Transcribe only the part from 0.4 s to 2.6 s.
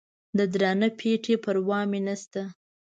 درانه پېټي پروا مې نسته